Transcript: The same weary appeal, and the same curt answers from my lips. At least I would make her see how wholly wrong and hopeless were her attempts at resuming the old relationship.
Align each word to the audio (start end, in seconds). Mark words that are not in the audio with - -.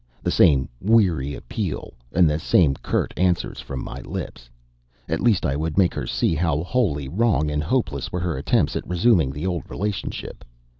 The 0.23 0.31
same 0.31 0.67
weary 0.81 1.35
appeal, 1.35 1.93
and 2.11 2.27
the 2.27 2.39
same 2.39 2.73
curt 2.73 3.13
answers 3.17 3.59
from 3.59 3.83
my 3.83 3.99
lips. 4.01 4.49
At 5.07 5.21
least 5.21 5.45
I 5.45 5.55
would 5.55 5.77
make 5.77 5.93
her 5.93 6.07
see 6.07 6.33
how 6.33 6.63
wholly 6.63 7.07
wrong 7.07 7.51
and 7.51 7.61
hopeless 7.61 8.11
were 8.11 8.21
her 8.21 8.35
attempts 8.35 8.75
at 8.75 8.87
resuming 8.89 9.31
the 9.31 9.45
old 9.45 9.69
relationship. 9.69 10.43